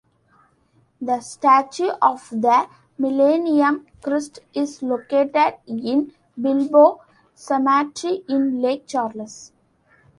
[0.99, 2.67] The statue of the
[2.97, 7.01] Millennium Christ is located in Bilbo
[7.35, 9.51] Cemetery in Lake Charles.